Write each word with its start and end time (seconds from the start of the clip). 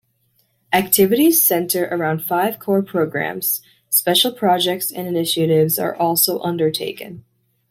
Activities 0.73 1.43
centre 1.43 1.85
around 1.91 2.23
five 2.23 2.57
core 2.57 2.81
programmes; 2.81 3.61
special 3.91 4.31
projects 4.31 4.91
and 4.91 5.05
initiatives 5.07 5.77
are 5.77 5.93
also 5.95 6.39
undertaken. 6.39 7.23